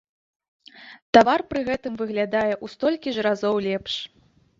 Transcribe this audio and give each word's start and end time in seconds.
Тавар 1.17 1.43
пры 1.51 1.61
гэтым 1.67 1.93
выглядае 2.01 2.49
ў 2.63 2.75
столькі 2.75 3.13
ж 3.19 3.27
разоў 3.29 3.55
лепш. 3.67 3.93